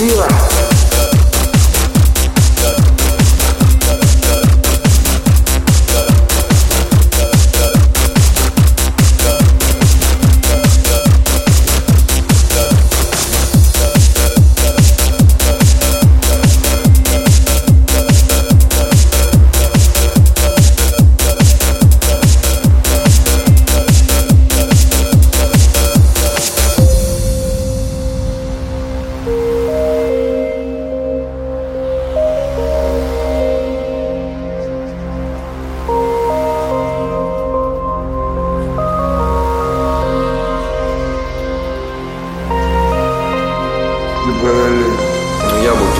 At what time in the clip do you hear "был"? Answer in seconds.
45.74-45.97